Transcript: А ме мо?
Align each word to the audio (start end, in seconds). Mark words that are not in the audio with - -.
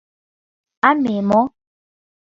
А 0.87 0.89
ме 1.01 1.15
мо? 1.29 1.41